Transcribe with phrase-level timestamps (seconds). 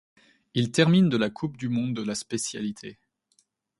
[0.55, 2.97] Il termine de la Coupe du monde de la spécialité.